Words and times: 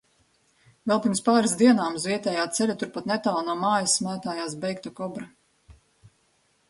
Vēl 0.91 1.01
pirms 1.03 1.19
pāris 1.27 1.53
dienām 1.59 1.99
uz 1.99 2.07
vietējā 2.11 2.47
ceļa, 2.59 2.77
turpat 2.85 3.11
netālu 3.13 3.45
no 3.51 3.59
mājas, 3.65 3.99
mētājās 4.07 4.57
beigta 4.65 4.95
kobra. 5.03 5.29